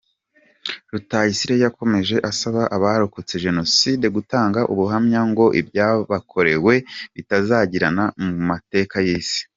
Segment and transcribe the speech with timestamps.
[0.91, 6.73] Rutayisire yakomeje asaba abarokotse Jenoside gutanga ubuhamya ngo ibyabakorewe
[7.15, 9.41] bitazibagirana mu mateka y’isi.